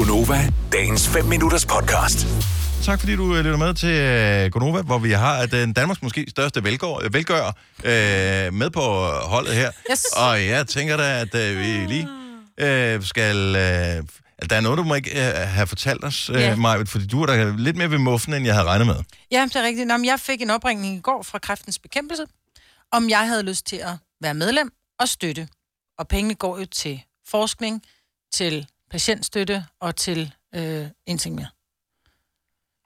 Gunova, 0.00 0.52
dagens 0.72 1.08
5 1.08 1.24
minutters 1.24 1.66
podcast. 1.66 2.26
Tak 2.84 3.00
fordi 3.00 3.16
du 3.16 3.36
øh, 3.36 3.44
lytter 3.44 3.56
med 3.56 3.74
til 3.74 3.88
øh, 3.88 4.50
Gonova, 4.50 4.82
hvor 4.82 4.98
vi 4.98 5.10
har 5.10 5.46
den 5.46 5.72
Danmarks 5.72 6.02
måske 6.02 6.26
største 6.28 6.64
velgør, 6.64 7.08
velgør 7.10 7.46
øh, 7.84 8.54
med 8.54 8.70
på 8.70 8.80
holdet 9.32 9.54
her. 9.54 9.70
Yes. 9.90 10.04
Og 10.04 10.46
jeg 10.46 10.66
tænker 10.66 10.96
da, 10.96 11.20
at 11.20 11.34
øh, 11.34 11.58
vi 11.58 11.64
lige 11.64 12.08
øh, 12.58 13.02
skal... 13.02 13.36
Øh, 13.36 14.04
der 14.50 14.56
er 14.56 14.60
noget, 14.60 14.78
du 14.78 14.82
må 14.82 14.94
ikke 14.94 15.10
øh, 15.10 15.48
have 15.48 15.66
fortalt 15.66 16.04
os, 16.04 16.30
øh, 16.30 16.36
Ja. 16.36 16.56
Maja, 16.56 16.82
fordi 16.82 17.06
du 17.06 17.22
er 17.22 17.26
da 17.26 17.52
lidt 17.58 17.76
mere 17.76 17.90
ved 17.90 17.98
muffen, 17.98 18.34
end 18.34 18.46
jeg 18.46 18.54
havde 18.54 18.66
regnet 18.66 18.86
med. 18.86 18.96
Ja, 19.30 19.44
det 19.44 19.56
er 19.56 19.62
rigtigt. 19.62 19.88
Nå, 19.88 19.94
jeg 20.04 20.20
fik 20.20 20.42
en 20.42 20.50
opringning 20.50 20.96
i 20.96 21.00
går 21.00 21.22
fra 21.22 21.38
Kræftens 21.38 21.78
Bekæmpelse, 21.78 22.24
om 22.92 23.08
jeg 23.10 23.28
havde 23.28 23.42
lyst 23.42 23.66
til 23.66 23.76
at 23.76 23.92
være 24.20 24.34
medlem 24.34 24.72
og 25.00 25.08
støtte. 25.08 25.48
Og 25.98 26.08
pengene 26.08 26.34
går 26.34 26.58
jo 26.58 26.64
til 26.64 27.02
forskning, 27.30 27.82
til 28.32 28.66
patientstøtte 28.90 29.66
og 29.80 29.96
til 29.96 30.34
øh, 30.54 30.86
en 31.06 31.18
ting 31.18 31.34
mere. 31.34 31.48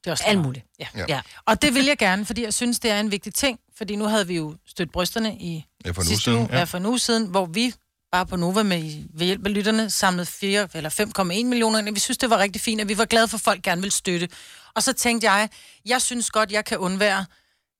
Det 0.05 0.11
er 0.11 0.13
også 0.13 0.25
Alt 0.27 0.39
muligt. 0.39 0.67
Ja. 0.79 0.87
Ja. 0.97 1.05
ja. 1.09 1.21
Og 1.47 1.63
det 1.63 1.75
vil 1.75 1.85
jeg 1.85 1.99
gerne, 1.99 2.27
fordi 2.27 2.43
jeg 2.43 2.55
synes, 2.55 2.81
det 2.81 2.91
er 2.91 3.01
en 3.01 3.11
vigtig 3.11 3.35
ting. 3.35 3.61
Fordi 3.77 3.97
nu 3.97 4.05
havde 4.05 4.27
vi 4.27 4.37
jo 4.37 4.57
stødt 4.67 4.93
brysterne 4.93 5.37
i 5.37 5.65
Ja, 5.85 5.91
for 5.91 6.03
sidste 6.03 6.25
siden, 6.25 6.39
uge, 6.39 6.49
ja. 6.53 6.59
ja. 6.59 6.65
for 6.65 6.79
en 6.79 6.87
uge 6.87 6.99
siden, 6.99 7.27
hvor 7.27 7.47
vi 7.47 7.75
bare 8.13 8.27
på 8.27 8.37
Nova 8.37 8.63
med, 8.63 9.05
ved 9.15 9.27
hjælp 9.27 9.47
af 9.47 9.55
lytterne 9.55 9.91
samlede 9.91 10.27
4 10.27 10.69
eller 10.75 10.91
5,1 11.21 11.25
millioner 11.25 11.79
ind. 11.79 11.95
Vi 11.95 12.01
synes, 12.01 12.19
det 12.19 12.31
var 12.31 12.39
rigtig 12.39 12.63
fint, 12.63 12.81
at 12.81 12.89
vi 12.89 12.99
var 12.99 13.05
glade 13.05 13.29
for, 13.29 13.37
at 13.37 13.41
folk 13.41 13.63
gerne 13.63 13.83
vil 13.83 13.93
støtte. 13.93 14.29
Og 14.75 14.83
så 14.83 14.93
tænkte 14.93 15.31
jeg, 15.31 15.49
jeg 15.87 16.03
synes 16.03 16.31
godt, 16.31 16.53
jeg 16.53 16.65
kan 16.65 16.79
undvære 16.79 17.27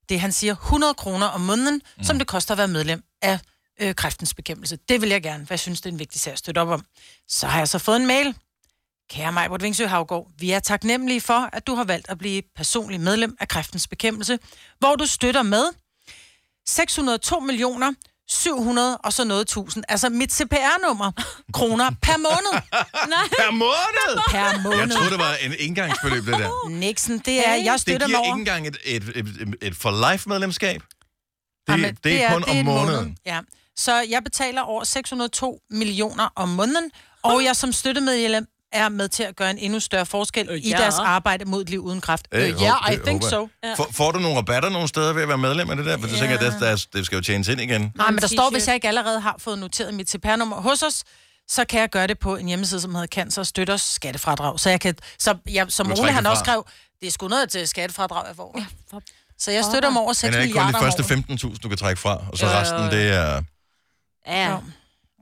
det, 0.09 0.21
han 0.21 0.33
siger, 0.33 0.53
100 0.53 0.95
kroner 0.95 1.27
om 1.27 1.41
måneden, 1.41 1.83
mm. 1.99 2.05
som 2.05 2.19
det 2.19 2.27
koster 2.27 2.55
at 2.55 2.59
være 2.59 2.69
medlem 2.69 3.05
af 3.23 3.39
øh, 3.81 3.95
kræftens 3.95 4.35
bekæmpelse. 4.35 4.79
Det 4.89 5.01
vil 5.01 5.09
jeg 5.09 5.23
gerne, 5.23 5.47
for 5.47 5.55
jeg 5.55 5.61
synes, 5.61 5.81
det 5.81 5.89
er 5.89 5.93
en 5.93 5.99
vigtig 5.99 6.21
sag 6.21 6.33
at 6.33 6.39
støtte 6.39 6.59
op 6.59 6.69
om. 6.69 6.85
Så 7.29 7.47
har 7.47 7.59
jeg 7.59 7.69
så 7.69 7.79
fået 7.79 7.97
en 7.97 8.07
mail. 8.07 8.35
Kære 9.11 9.33
Majbert 9.33 9.63
Vingsø 9.63 9.87
Havgård, 9.87 10.31
vi 10.39 10.51
er 10.51 10.61
taknemmelige 10.61 11.21
for, 11.21 11.51
at 11.53 11.67
du 11.67 11.75
har 11.75 11.85
valgt 11.85 12.09
at 12.09 12.19
blive 12.19 12.43
personlig 12.57 13.01
medlem 13.01 13.37
af 13.41 13.49
kræftens 13.49 13.89
bekæmpelse, 13.89 14.39
hvor 14.79 14.97
du 14.97 15.07
støtter 15.07 15.43
med 15.43 15.65
602 16.67 17.41
millioner 17.41 17.93
700 18.29 18.97
og 18.99 19.13
så 19.13 19.25
noget 19.25 19.47
tusind. 19.47 19.85
Altså 19.89 20.09
mit 20.09 20.33
CPR-nummer, 20.33 21.13
kroner 21.53 21.91
per 22.03 22.17
måned. 22.17 22.63
Per 23.41 23.51
måned! 23.51 24.21
Per 24.31 24.39
Jeg 24.39 24.61
måned. 24.63 24.91
troede, 24.97 25.11
det 25.11 25.19
var 25.19 25.35
en 25.35 25.55
engangsbeløb, 25.59 26.27
det 26.27 26.33
der. 26.39 26.69
Nixon, 26.69 27.19
det 27.19 27.49
er, 27.49 27.55
jeg 27.55 27.73
Det 27.73 27.81
støtter 27.81 28.07
giver 28.07 28.19
mig 28.19 28.27
ikke 28.27 28.31
over. 28.31 28.37
engang 28.39 28.67
et, 28.67 28.77
et, 28.85 29.03
et, 29.15 29.55
et, 29.63 29.77
for 29.77 30.11
life-medlemskab. 30.13 30.83
Det, 30.83 31.73
Jamen, 31.73 31.99
det, 32.05 32.25
er 32.25 32.33
kun 32.33 32.43
det 32.43 32.49
om 32.51 32.57
en 32.57 32.65
måneden. 32.65 33.05
Måned. 33.05 33.17
Ja. 33.27 33.41
Så 33.77 34.05
jeg 34.11 34.25
betaler 34.25 34.63
over 34.63 34.85
602 34.85 35.59
millioner 35.71 36.29
om 36.37 36.49
måneden, 36.49 36.91
og 37.23 37.45
jeg 37.45 37.57
som 37.57 37.73
støttemedlem 37.73 38.47
er 38.73 38.89
med 38.89 39.09
til 39.09 39.23
at 39.23 39.37
gøre 39.37 39.51
en 39.51 39.59
endnu 39.59 39.81
større 39.81 40.07
forskel 40.07 40.49
Øh, 40.51 40.59
i 40.59 40.71
ja. 40.71 40.77
deres 40.77 40.95
arbejde 40.99 41.45
mod 41.45 41.63
et 41.63 41.71
liv 41.71 41.81
uden 41.81 42.01
kræft. 42.01 42.29
Øh, 42.33 42.43
Øh, 42.43 42.49
ja, 42.63 42.93
I 42.93 42.97
det 42.97 43.03
think 43.05 43.23
so. 43.31 43.49
Får, 43.77 43.89
får 43.93 44.13
du 44.13 44.19
nogle 44.19 44.39
rabatter 44.39 44.69
nogle 44.69 44.89
steder 44.89 45.13
ved 45.13 45.23
at 45.23 45.29
være 45.29 45.39
medlem 45.39 45.71
af 45.71 45.77
det 45.77 45.87
der? 45.87 45.99
For 45.99 46.07
du 46.09 46.17
tænker, 46.17 46.35
at 46.35 46.41
det, 46.41 46.61
der, 46.61 46.87
det 46.93 47.07
skal 47.07 47.17
jo 47.17 47.23
tjenes 47.23 47.49
ind 47.49 47.61
igen. 47.61 47.93
Nej, 47.97 48.11
men 48.11 48.21
der 48.21 48.27
står, 48.27 48.51
hvis 48.51 48.67
jeg 48.67 48.75
ikke 48.75 48.89
allerede 48.89 49.21
har 49.21 49.35
fået 49.39 49.59
noteret 49.59 49.95
mit 49.95 50.11
CPR-nummer 50.11 50.61
hos 50.61 50.83
os, 50.83 51.05
så 51.49 51.65
kan 51.65 51.81
jeg 51.81 51.91
gøre 51.91 52.07
det 52.07 52.19
på 52.19 52.37
en 52.37 52.47
hjemmeside, 52.47 52.81
som 52.81 52.95
hedder 52.95 53.07
Cancer 53.07 53.43
og 53.43 53.47
Støtters 53.47 53.83
skattefradrag. 53.83 54.61
Så 54.61 54.71
jeg 54.71 54.81
kan, 54.81 54.95
så 55.19 55.35
jeg, 55.51 55.67
som 55.69 55.93
Ole 55.93 56.13
han 56.13 56.27
også 56.27 56.41
skrev, 56.41 56.67
det 57.01 57.07
er 57.07 57.11
sgu 57.11 57.29
noget 57.29 57.51
til 57.51 57.69
skattefradrag, 57.69 58.27
jeg 58.27 58.37
får. 58.37 58.55
Ja. 58.59 58.65
for 58.91 59.03
Så 59.39 59.51
jeg 59.51 59.65
støtter 59.65 59.89
dem 59.89 59.97
over 59.97 60.13
6 60.13 60.23
Men 60.23 60.35
er 60.35 60.39
det 60.39 60.45
ikke 60.47 60.59
kun 60.59 60.67
milliarder 60.67 60.91
de 60.91 60.97
første 60.97 61.33
året. 61.43 61.55
15.000, 61.55 61.59
du 61.59 61.69
kan 61.69 61.79
trække 61.79 62.01
fra? 62.01 62.23
Og 62.33 62.39
så 62.39 62.47
jo, 62.47 62.53
resten, 62.53 62.99
det 62.99 63.09
er... 63.13 63.43
Ja. 64.27 64.57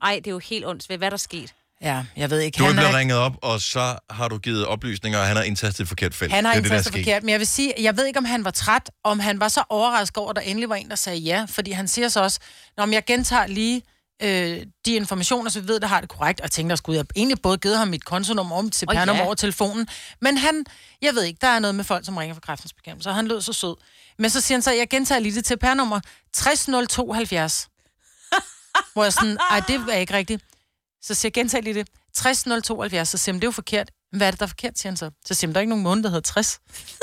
Ej, 0.01 0.15
det 0.15 0.27
er 0.27 0.31
jo 0.31 0.39
helt 0.39 0.65
ondt. 0.65 0.87
Hvad 0.87 1.03
er 1.03 1.09
der 1.09 1.17
sket? 1.17 1.53
Ja, 1.81 2.05
jeg 2.17 2.29
ved 2.29 2.39
ikke. 2.39 2.57
Du 2.57 2.63
er 2.63 2.73
blevet 2.73 2.93
ringet 2.93 3.17
op, 3.17 3.33
og 3.41 3.61
så 3.61 3.95
har 4.09 4.27
du 4.27 4.37
givet 4.37 4.65
oplysninger, 4.65 5.19
og 5.19 5.25
han 5.27 5.35
har 5.35 5.43
indtastet 5.43 5.83
et 5.83 5.87
forkert 5.87 6.13
felt. 6.13 6.31
Han 6.31 6.45
har 6.45 6.51
det 6.51 6.57
er 6.57 6.61
det, 6.61 6.69
der 6.69 6.75
er 6.75 6.79
indtastet 6.79 7.03
forkert, 7.05 7.23
men 7.23 7.29
jeg 7.29 7.39
vil 7.39 7.47
sige, 7.47 7.73
jeg 7.79 7.97
ved 7.97 8.05
ikke, 8.05 8.19
om 8.19 8.25
han 8.25 8.45
var 8.45 8.51
træt, 8.51 8.91
om 9.03 9.19
han 9.19 9.39
var 9.39 9.47
så 9.47 9.63
overrasket 9.69 10.17
over, 10.17 10.29
at 10.29 10.35
der 10.35 10.41
endelig 10.41 10.69
var 10.69 10.75
en, 10.75 10.89
der 10.89 10.95
sagde 10.95 11.19
ja, 11.19 11.45
fordi 11.49 11.71
han 11.71 11.87
siger 11.87 12.09
så 12.09 12.23
også, 12.23 12.39
når 12.77 12.87
jeg 12.87 13.05
gentager 13.05 13.47
lige 13.47 13.81
øh, 14.21 14.65
de 14.85 14.93
informationer, 14.95 15.49
så 15.49 15.61
vi 15.61 15.67
ved, 15.67 15.79
der 15.79 15.87
har 15.87 15.99
det 15.99 16.09
korrekt, 16.09 16.41
og 16.41 16.49
at 16.71 16.77
skulle 16.77 16.97
jeg 16.97 17.05
egentlig 17.15 17.41
både 17.41 17.57
givet 17.57 17.77
ham 17.77 17.87
mit 17.87 18.05
kontonummer 18.05 18.55
om 18.55 18.69
til 18.69 18.87
oh, 18.89 18.95
ja. 18.95 19.25
over 19.25 19.33
telefonen, 19.33 19.87
men 20.21 20.37
han, 20.37 20.65
jeg 21.01 21.15
ved 21.15 21.23
ikke, 21.23 21.37
der 21.41 21.47
er 21.47 21.59
noget 21.59 21.75
med 21.75 21.83
folk, 21.83 22.05
som 22.05 22.17
ringer 22.17 22.33
fra 22.33 22.41
kræftens 22.41 22.73
bekæmpelse, 22.73 23.09
og 23.09 23.15
han 23.15 23.27
lød 23.27 23.41
så 23.41 23.53
sød. 23.53 23.75
Men 24.19 24.29
så 24.29 24.41
siger 24.41 24.55
han 24.57 24.61
så, 24.61 24.71
jeg 24.71 24.89
gentager 24.89 25.19
lige 25.19 25.35
det 25.35 25.45
til 25.45 25.57
pærnummer 25.57 25.99
600270. 26.33 27.67
Hvor 28.93 29.03
jeg 29.03 29.13
sådan, 29.13 29.37
ej, 29.49 29.59
det 29.67 29.75
er 29.75 29.97
ikke 29.97 30.13
rigtigt. 30.13 30.43
Så 31.01 31.13
siger 31.13 31.29
jeg, 31.29 31.33
gentag 31.33 31.63
lige 31.63 31.73
det. 31.73 31.87
600270, 32.13 33.09
så 33.09 33.17
siger 33.17 33.33
det 33.33 33.43
er 33.43 33.47
jo 33.47 33.51
forkert. 33.51 33.91
Hvad 34.11 34.27
er 34.27 34.31
det, 34.31 34.39
der 34.39 34.45
er 34.45 34.47
forkert, 34.47 34.79
siger 34.79 34.91
han 34.91 34.97
så. 34.97 35.11
Så 35.25 35.33
siger 35.33 35.51
der 35.51 35.57
er 35.57 35.61
ikke 35.61 35.69
nogen 35.69 35.83
måned, 35.83 36.03
der 36.03 36.09
hedder 36.09 36.21
60. 36.21 36.59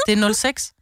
Det 0.06 0.18
er 0.18 0.32
06. 0.32 0.72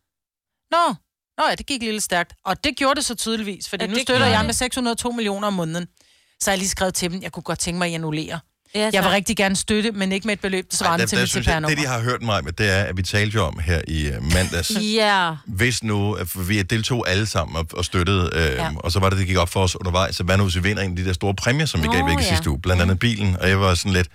Nå, 0.71 0.94
Nå 1.38 1.44
ja, 1.48 1.54
det 1.54 1.66
gik 1.66 1.82
lidt 1.82 2.03
stærkt. 2.03 2.34
Og 2.44 2.65
det 2.65 2.77
gjorde 2.77 2.94
det 2.94 3.04
så 3.04 3.15
tydeligvis, 3.15 3.69
fordi 3.69 3.84
Ja, 3.84 3.91
nu 3.91 3.98
støtter 3.98 4.27
jeg 4.27 4.44
med 4.44 4.54
602 4.54 5.10
millioner 5.10 5.47
om 5.47 5.53
måneden. 5.53 5.88
Så 6.41 6.50
har 6.50 6.53
jeg 6.53 6.59
lige 6.59 6.69
skrevet 6.69 6.94
til 6.94 7.10
dem, 7.10 7.22
jeg 7.22 7.32
kunne 7.32 7.43
godt 7.43 7.59
tænke 7.59 7.78
mig 7.78 7.88
at 7.88 7.94
annullere. 7.94 8.41
Ja, 8.75 8.91
Jeg 8.93 9.03
vil 9.03 9.11
rigtig 9.11 9.37
gerne 9.37 9.56
støtte, 9.56 9.93
men 9.93 10.12
ikke 10.12 10.27
med 10.27 10.34
et 10.34 10.41
beløb, 10.41 10.65
der 10.71 10.75
Ej, 10.75 10.77
svarer 10.77 10.97
der, 10.97 11.06
til 11.06 11.19
mit 11.19 11.47
jeg, 11.47 11.62
det, 11.62 11.79
de 11.79 11.87
har 11.87 12.01
hørt 12.01 12.23
mig 12.23 12.45
med, 12.45 12.53
det 12.53 12.79
er, 12.79 12.83
at 12.83 12.97
vi 12.97 13.03
talte 13.03 13.34
jo 13.34 13.45
om 13.45 13.59
her 13.59 13.81
i 13.89 14.09
uh, 14.09 14.33
mandags. 14.33 14.71
Ja. 14.71 15.31
Hvis 15.47 15.83
nu, 15.83 16.12
at 16.12 16.49
vi 16.49 16.62
deltog 16.62 17.09
alle 17.09 17.27
sammen 17.27 17.57
og, 17.57 17.67
og 17.73 17.84
støttede, 17.84 18.31
øh, 18.34 18.53
ja. 18.53 18.71
Og 18.77 18.93
så 18.93 19.01
var 19.01 19.11
det, 19.11 19.19
det 19.19 19.27
gik 19.27 19.37
op 19.37 19.49
for 19.49 19.61
os 19.62 19.77
undervejs, 19.77 20.17
så 20.17 20.23
hvad 20.23 20.37
nu, 20.37 20.45
hvis 20.45 20.57
vi 20.57 20.62
vinder 20.62 20.83
en 20.83 20.91
af 20.91 20.97
de 20.97 21.05
der 21.05 21.12
store 21.12 21.34
præmier, 21.34 21.67
som 21.67 21.83
vi 21.83 21.87
Nå, 21.87 21.93
gav 21.93 22.07
væk 22.07 22.19
i 22.19 22.23
ja. 22.23 22.28
sidste 22.28 22.51
uge, 22.51 22.61
blandt 22.61 22.83
andet 22.83 22.99
bilen, 22.99 23.37
og 23.41 23.49
jeg 23.49 23.61
var 23.61 23.75
sådan 23.75 23.93
lidt, 23.93 24.09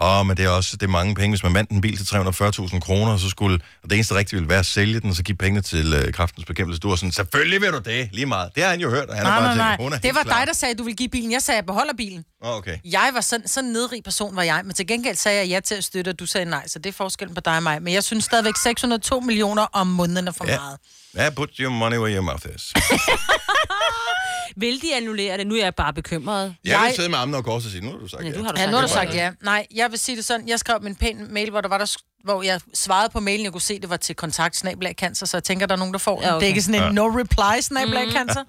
åh, 0.00 0.26
men 0.26 0.36
det 0.36 0.44
er 0.44 0.48
også 0.48 0.76
det 0.76 0.82
er 0.86 0.90
mange 0.90 1.14
penge, 1.14 1.30
hvis 1.32 1.42
man 1.42 1.54
vandt 1.54 1.70
en 1.70 1.80
bil 1.80 1.96
til 1.96 2.04
340.000 2.04 2.78
kroner, 2.80 3.16
så 3.16 3.28
skulle, 3.28 3.60
og 3.82 3.90
det 3.90 3.96
eneste 3.96 4.14
rigtige 4.14 4.36
ville 4.36 4.48
være 4.48 4.58
at 4.58 4.66
sælge 4.66 5.00
den, 5.00 5.10
og 5.10 5.16
så 5.16 5.22
give 5.22 5.36
pengene 5.36 5.62
til 5.62 5.92
øh, 5.94 6.12
kraftens 6.12 6.44
bekæmpelse. 6.44 6.80
Du 6.80 6.88
var 6.88 6.96
sådan, 6.96 7.12
selvfølgelig 7.12 7.60
vil 7.60 7.70
du 7.72 7.78
det, 7.78 8.08
lige 8.12 8.26
meget. 8.26 8.50
Det 8.54 8.62
har 8.62 8.70
han 8.70 8.80
jo 8.80 8.90
hørt, 8.90 9.08
og 9.08 9.14
han 9.16 9.24
Nej, 9.24 9.32
har 9.32 9.40
bare 9.40 9.56
nej, 9.56 9.68
tænkt, 9.70 9.82
hun 9.82 9.92
er 9.92 9.96
nej. 9.96 10.00
Det 10.02 10.14
var 10.14 10.22
klar. 10.22 10.38
dig, 10.38 10.46
der 10.46 10.52
sagde, 10.52 10.72
at 10.72 10.78
du 10.78 10.82
ville 10.84 10.96
give 10.96 11.08
bilen. 11.08 11.32
Jeg 11.32 11.42
sagde, 11.42 11.56
at 11.58 11.62
jeg 11.62 11.66
beholder 11.66 11.92
bilen. 11.96 12.24
Åh, 12.44 12.56
okay. 12.56 12.76
Jeg 12.84 13.10
var 13.14 13.20
sådan, 13.20 13.48
sådan 13.48 13.66
en 13.68 13.72
nedrig 13.72 14.04
person, 14.04 14.36
var 14.36 14.42
jeg. 14.42 14.60
Men 14.64 14.74
til 14.74 14.86
gengæld 14.86 15.16
sagde 15.16 15.38
jeg 15.38 15.48
ja 15.48 15.60
til 15.60 15.74
at 15.74 15.84
støtte, 15.84 16.08
og 16.08 16.18
du 16.20 16.26
sagde 16.26 16.50
nej. 16.50 16.68
Så 16.68 16.78
det 16.78 16.86
er 16.90 16.92
forskellen 16.92 17.34
på 17.34 17.40
dig 17.44 17.56
og 17.56 17.62
mig. 17.62 17.82
Men 17.82 17.94
jeg 17.94 18.04
synes 18.04 18.24
stadigvæk, 18.24 18.54
602 18.62 19.20
millioner 19.20 19.62
om 19.72 19.86
måneden 19.86 20.28
er 20.28 20.32
for 20.32 20.44
Ja. 20.46 20.56
meget. 20.58 20.78
Ja, 21.16 21.30
put 21.30 21.50
your 21.60 21.70
money 21.70 21.96
where 21.98 22.14
your 22.14 22.22
mouth 22.22 22.46
is. 22.56 22.72
Vil 24.56 24.82
de 24.82 24.94
annullere 24.96 25.38
det? 25.38 25.46
Nu 25.46 25.54
er 25.54 25.62
jeg 25.64 25.74
bare 25.74 25.92
bekymret. 25.94 26.42
Jeg 26.64 26.78
vil 26.80 26.86
Jeg- 26.86 26.92
sidde 26.96 27.08
med 27.08 27.18
armene 27.18 27.36
og 27.36 27.44
kors 27.44 27.64
og 27.64 27.70
sige, 27.70 27.80
nu 27.84 27.90
har 27.90 27.98
du 27.98 28.08
sagt 28.08 28.22
Ja, 28.22 28.28
ja. 28.28 28.34
du 28.38 28.42
har 28.44 28.52
du 28.52 28.60
Ja, 28.60 28.70
nu 28.70 28.76
har 28.76 28.86
du 28.86 28.92
sagt 28.92 29.14
ja. 29.14 29.30
Nej, 29.42 29.66
jeg 29.74 29.90
vil 29.90 29.98
sige 29.98 30.16
det 30.16 30.24
sådan. 30.24 30.48
Jeg 30.48 30.58
skrev 30.58 30.78
min 30.82 30.94
pæn 30.94 31.26
mail, 31.30 31.50
hvor 31.50 31.60
der 31.60 31.68
var 31.68 31.78
der 31.78 31.96
hvor 32.24 32.42
jeg 32.42 32.60
svarede 32.74 33.10
på 33.12 33.20
mailen, 33.20 33.44
jeg 33.44 33.52
kunne 33.52 33.60
se, 33.60 33.80
det 33.80 33.90
var 33.90 33.96
til 33.96 34.14
kontakt 34.14 34.56
snablag 34.56 34.94
cancer, 34.98 35.26
så 35.26 35.36
jeg 35.36 35.44
tænker, 35.44 35.66
der 35.66 35.74
er 35.74 35.78
nogen, 35.78 35.92
der 35.94 35.98
får. 35.98 36.22
Ja, 36.22 36.28
okay. 36.28 36.34
Det 36.40 36.42
er 36.42 36.48
ikke 36.48 36.62
sådan 36.62 36.74
en 36.80 36.86
Ja. 36.86 36.92
no 36.92 37.06
reply 37.06 37.60
snablag 37.60 38.12
cancer. 38.12 38.44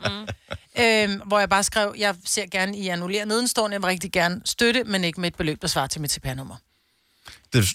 øhm, 0.80 1.22
hvor 1.26 1.40
jeg 1.40 1.50
bare 1.50 1.64
skrev, 1.64 1.96
jeg 1.98 2.16
ser 2.26 2.46
gerne 2.52 2.78
i 2.78 2.88
annullere 2.88 3.26
nedenstående, 3.26 3.74
jeg 3.74 3.82
vil 3.82 3.88
rigtig 3.88 4.12
gerne 4.12 4.42
støtte, 4.46 4.84
men 4.84 5.04
ikke 5.04 5.22
med 5.22 5.28
et 5.32 5.36
beløb, 5.36 5.62
der 5.62 5.68
svarer 5.68 5.88
til 5.88 6.02
mit 6.02 6.12
CPR-nummer. 6.12 6.56
Det 7.54 7.66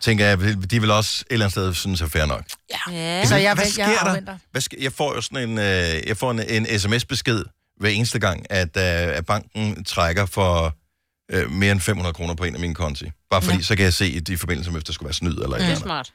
tænker 0.00 0.26
jeg, 0.26 0.38
de 0.70 0.80
vil 0.80 0.90
også 0.90 1.24
et 1.26 1.32
eller 1.32 1.46
andet 1.46 1.52
sted 1.52 1.74
synes 1.74 2.00
er 2.00 2.08
fair 2.08 2.26
nok. 2.26 2.42
Ja. 2.88 2.92
Ja. 2.92 3.24
Så 3.24 3.36
jeg, 3.36 3.54
Hvad 3.54 3.64
vil, 3.64 3.72
sker 3.72 3.86
jeg 3.86 3.98
der? 4.02 4.08
afventer. 4.10 4.38
Hvad 4.50 4.60
sker, 4.60 4.76
jeg 4.80 4.92
får 4.92 5.14
jo 5.14 5.20
sådan 5.20 5.48
en, 5.50 5.58
øh, 5.58 5.64
jeg 6.08 6.16
får 6.16 6.30
en, 6.30 6.40
en 6.66 6.78
sms-besked 6.80 7.44
hver 7.80 7.88
eneste 7.90 8.18
gang, 8.18 8.46
at, 8.50 8.76
øh, 8.76 9.16
at 9.16 9.26
banken 9.26 9.84
trækker 9.84 10.26
for 10.26 10.74
øh, 11.32 11.50
mere 11.50 11.72
end 11.72 11.80
500 11.80 12.12
kroner 12.14 12.34
på 12.34 12.44
en 12.44 12.54
af 12.54 12.60
mine 12.60 12.74
konti. 12.74 13.10
Bare 13.30 13.42
fordi, 13.42 13.56
ja. 13.56 13.62
så 13.62 13.76
kan 13.76 13.84
jeg 13.84 13.94
se 13.94 14.08
i 14.08 14.20
de 14.20 14.38
forbindelser 14.38 14.72
med, 14.72 14.80
hvis 14.80 14.86
der 14.86 14.92
skulle 14.92 15.06
være 15.06 15.14
snyd 15.14 15.30
eller 15.32 15.46
et 15.46 15.50
Det 15.50 15.54
eller 15.54 15.64
er 15.66 15.70
andet. 15.70 15.82
smart. 15.82 16.12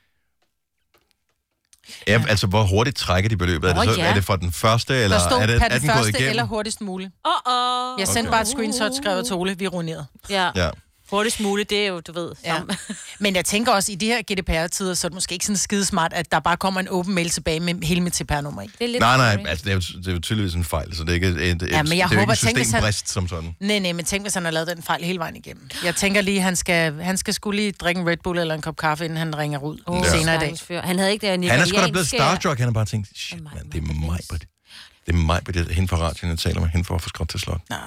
Ja, 2.07 2.23
altså, 2.29 2.47
hvor 2.47 2.63
hurtigt 2.63 2.97
trækker 2.97 3.29
de 3.29 3.37
beløbet? 3.37 3.69
Er 3.69 3.73
det, 3.83 3.93
så, 3.95 4.01
ja. 4.01 4.07
er 4.09 4.13
det 4.13 4.23
for 4.23 4.35
den 4.35 4.51
første, 4.51 4.93
eller 5.03 5.17
Der 5.17 5.29
stod 5.29 5.41
er, 5.41 5.45
det, 5.45 5.55
er 5.55 5.59
den 5.69 5.71
den 5.81 5.87
gået 5.89 5.95
første 5.95 6.09
igennem? 6.09 6.29
eller 6.29 6.43
hurtigst 6.43 6.81
muligt. 6.81 7.11
Åh, 7.25 7.53
åh. 7.53 7.99
Jeg 7.99 8.07
sendte 8.07 8.27
Okay. 8.29 8.33
bare 8.35 8.41
et 8.41 8.47
screenshot, 8.47 8.91
skrev 8.95 9.23
til 9.23 9.33
Ole, 9.35 9.57
vi 9.57 9.65
er 9.65 9.69
ruineret. 9.69 10.05
Ja. 10.29 10.51
Ja. 10.55 10.69
Hurtigst 11.09 11.39
muligt, 11.39 11.69
det 11.69 11.77
er 11.83 11.87
jo, 11.87 11.99
du 11.99 12.11
ved. 12.13 12.31
Ja. 12.45 12.57
Som... 12.57 12.69
Men 13.19 13.35
jeg 13.35 13.45
tænker 13.45 13.71
også, 13.71 13.91
i 13.91 13.95
de 13.95 14.05
her 14.05 14.21
GDPR-tider, 14.21 14.93
så 14.93 15.07
er 15.07 15.09
det 15.09 15.13
måske 15.13 15.33
ikke 15.33 15.45
sådan 15.45 15.57
skidesmart, 15.57 16.13
at 16.13 16.31
der 16.31 16.39
bare 16.39 16.57
kommer 16.57 16.79
en 16.79 16.87
åben 16.89 17.15
mail 17.15 17.29
tilbage 17.29 17.59
med 17.59 17.75
hele 17.83 18.01
mit 18.01 18.15
CPR-nummer 18.15 18.61
i. 18.61 18.65
Det 18.79 18.81
er 18.81 18.87
lidt 18.87 18.99
Nej, 18.99 19.17
nej, 19.17 19.45
altså, 19.49 19.63
det 19.65 19.71
er, 19.71 19.75
jo, 19.75 19.79
det 19.79 20.07
er 20.07 20.11
jo 20.13 20.19
tydeligvis 20.19 20.53
en 20.53 20.63
fejl, 20.63 20.95
så 20.95 21.03
det 21.03 21.09
er 21.09 21.13
ikke 21.13 21.27
et, 21.27 21.51
et, 21.51 21.69
Ja, 21.71 21.83
men 21.83 21.97
jeg 21.97 22.09
det 22.09 22.15
er 22.15 22.19
håber, 22.19 22.21
ikke 22.21 22.21
en 22.21 22.27
hvis 22.27 22.41
han- 22.43 22.55
systembrist 22.65 23.09
som 23.09 23.27
sådan. 23.27 23.55
Nej, 23.59 23.79
nej, 23.79 23.93
men 23.93 24.05
tænk, 24.05 24.23
hvis 24.23 24.33
han 24.33 24.43
har 24.45 24.51
lavet 24.51 24.67
den 24.67 24.83
fejl 24.83 25.03
hele 25.03 25.19
vejen 25.19 25.35
igennem. 25.35 25.69
Jeg 25.83 25.95
tænker 25.95 26.21
lige, 26.21 26.41
han 26.41 26.55
skal, 26.55 27.01
han 27.01 27.17
skal 27.17 27.33
skulle 27.33 27.59
lige 27.61 27.71
drikke 27.71 28.01
en 28.01 28.07
Red 28.09 28.17
Bull 28.23 28.39
eller 28.39 28.55
en 28.55 28.61
kop 28.61 28.77
kaffe, 28.77 29.05
inden 29.05 29.17
han 29.17 29.37
ringer 29.37 29.59
ud 29.59 29.77
oh, 29.85 30.05
senere 30.05 30.35
i 30.35 30.39
dag. 30.69 30.81
Han 30.83 30.99
havde 30.99 31.11
ikke 31.11 31.31
det 31.31 31.51
Han 31.51 31.59
er 31.61 31.65
sgu 31.65 31.77
da 31.77 31.87
blevet 31.91 32.07
starstruck, 32.07 32.57
han 32.59 32.67
har 32.67 32.73
bare 32.73 32.85
tænkt, 32.85 33.07
shit, 33.17 33.43
man, 33.43 33.53
det 33.71 33.77
er 33.77 33.81
mig, 33.81 34.19
det 35.05 35.13
er 35.13 35.13
mig, 35.13 35.47
det 35.47 35.55
er 35.69 35.73
hende 35.73 35.87
fra 35.87 35.97
radioen, 35.97 36.29
jeg 36.31 36.39
taler 36.39 36.59
med, 36.61 36.69
hende 36.69 36.85
fra 36.85 36.99
Skråt 36.99 37.27
til 37.29 37.39
Slot. 37.39 37.61
Nej. 37.69 37.79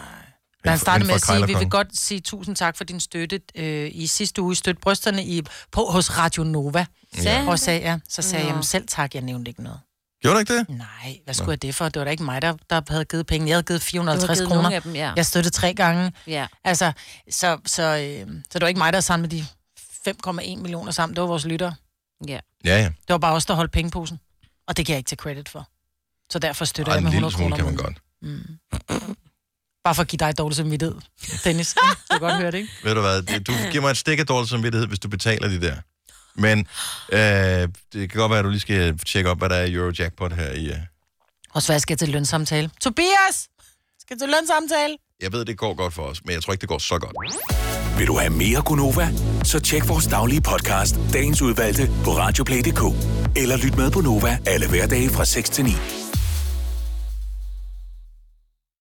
Hende 0.64 0.70
Han 0.70 0.78
startede 0.78 1.06
med 1.06 1.14
at 1.14 1.20
sige, 1.22 1.46
vi 1.46 1.54
vil 1.54 1.70
godt 1.70 1.96
sige 1.96 2.20
tusind 2.20 2.56
tak 2.56 2.76
for 2.76 2.84
din 2.84 3.00
støtte 3.00 3.40
øh, 3.54 3.90
i 3.94 4.06
sidste 4.06 4.42
uge. 4.42 4.56
Støtte 4.56 4.80
brysterne 4.80 5.24
i, 5.24 5.42
på, 5.72 5.84
hos 5.90 6.18
Radio 6.18 6.44
Nova. 6.44 6.86
Sagde 7.14 7.38
han 7.38 7.48
Og 7.48 7.58
sagde, 7.58 7.80
ja, 7.80 7.98
så 8.08 8.22
sagde 8.22 8.46
jeg, 8.46 8.64
selv 8.64 8.86
tak, 8.88 9.14
jeg 9.14 9.22
nævnte 9.22 9.48
ikke 9.48 9.62
noget. 9.62 9.80
Gjorde 10.22 10.34
du 10.34 10.38
ikke 10.38 10.56
det? 10.58 10.68
Nej, 10.68 11.18
hvad 11.24 11.34
skulle 11.34 11.50
jeg 11.50 11.62
det 11.62 11.74
for? 11.74 11.84
Det 11.88 11.98
var 12.00 12.04
da 12.04 12.10
ikke 12.10 12.22
mig, 12.22 12.42
der, 12.42 12.54
der 12.70 12.80
havde 12.88 13.04
givet 13.04 13.26
penge. 13.26 13.48
Jeg 13.48 13.54
havde 13.54 13.62
givet 13.62 13.80
Du 13.80 13.84
har 13.84 13.90
450 13.90 14.38
givet 14.38 14.48
kroner. 14.48 14.62
nogle 14.62 14.76
af 14.76 14.82
dem, 14.82 14.94
ja. 14.94 15.12
Jeg 15.16 15.26
støttede 15.26 15.54
tre 15.54 15.74
gange. 15.74 16.12
ja. 16.26 16.46
Altså, 16.64 16.92
så, 17.30 17.58
så, 17.66 17.82
øh, 17.82 18.26
så 18.50 18.58
det 18.58 18.60
var 18.62 18.68
ikke 18.68 18.78
mig, 18.78 18.92
der 18.92 19.00
sammen 19.00 19.22
med 19.22 19.38
de 19.38 19.46
5,1 20.56 20.56
millioner 20.62 20.92
sammen. 20.92 21.16
Det 21.16 21.20
var 21.22 21.28
vores 21.28 21.44
lyttere. 21.44 21.74
Ja. 22.28 22.40
Ja, 22.64 22.76
ja. 22.78 22.84
Det 22.84 23.08
var 23.08 23.18
bare 23.18 23.34
os, 23.34 23.46
der 23.46 23.54
holdt 23.54 23.72
pengeposen. 23.72 24.18
Og 24.68 24.76
det 24.76 24.86
kan 24.86 24.92
jeg 24.92 24.98
ikke 24.98 25.08
tage 25.08 25.16
credit 25.16 25.48
for. 25.48 25.68
Så 26.32 26.38
derfor 26.38 26.64
støtter 26.64 26.92
Og 26.92 26.96
jeg 26.96 26.98
en 27.00 27.04
med 27.04 27.12
lille 27.12 27.26
100 27.26 27.34
smule 27.36 27.50
kroner. 27.50 27.56
kan 27.56 27.64
man 27.64 27.76
godt. 27.84 28.02
måneden. 28.22 29.17
Bare 29.88 29.94
for 29.94 30.02
at 30.02 30.08
give 30.08 30.18
dig 30.18 30.38
dårlig 30.38 30.56
samvittighed, 30.56 30.94
Dennis. 31.44 31.74
Du 31.74 31.80
kan 32.10 32.20
godt 32.20 32.34
høre 32.34 32.50
det, 32.50 32.58
ikke? 32.58 32.70
Ved 32.84 32.94
du 32.94 33.00
hvad, 33.00 33.22
det- 33.22 33.46
du 33.46 33.52
giver 33.70 33.80
mig 33.80 33.90
et 33.90 33.96
stik 33.96 34.18
af 34.18 34.26
dårlig 34.26 34.48
samvittighed, 34.50 34.86
hvis 34.88 34.98
du 34.98 35.08
betaler 35.08 35.48
de 35.48 35.60
der. 35.60 35.76
Men 36.34 36.58
øh, 37.12 37.68
det 37.92 38.10
kan 38.10 38.20
godt 38.20 38.30
være, 38.30 38.38
at 38.38 38.44
du 38.44 38.48
lige 38.50 38.60
skal 38.60 38.98
tjekke 38.98 39.30
op, 39.30 39.38
hvad 39.38 39.48
der 39.48 39.56
er 39.56 39.64
i 39.64 39.72
Eurojackpot 39.72 40.32
her 40.32 40.52
i... 40.52 40.68
Uh... 40.70 40.76
Og 41.54 41.62
så 41.62 41.78
skal 41.78 41.92
jeg 41.92 41.98
til 41.98 42.08
lønsamtale. 42.08 42.70
Tobias! 42.80 43.48
Skal 44.00 44.18
til 44.18 44.28
lønsamtale? 44.28 44.96
Jeg 45.22 45.32
ved, 45.32 45.44
det 45.44 45.58
går 45.58 45.74
godt 45.74 45.94
for 45.94 46.02
os, 46.02 46.24
men 46.24 46.34
jeg 46.34 46.42
tror 46.42 46.52
ikke, 46.52 46.60
det 46.60 46.68
går 46.68 46.78
så 46.78 46.98
godt. 46.98 47.16
Vil 47.98 48.06
du 48.06 48.18
have 48.18 48.30
mere 48.30 48.62
Gunova? 48.62 49.08
Så 49.44 49.60
tjek 49.60 49.88
vores 49.88 50.06
daglige 50.06 50.40
podcast, 50.40 50.94
dagens 51.12 51.42
udvalgte, 51.42 51.90
på 52.04 52.10
radioplay.dk. 52.18 52.82
Eller 53.36 53.56
lyt 53.56 53.76
med 53.76 53.90
på 53.90 54.00
Nova 54.00 54.38
alle 54.46 54.68
hverdage 54.68 55.10
fra 55.10 55.24
6 55.24 55.50
til 55.50 55.64
9. 55.64 55.70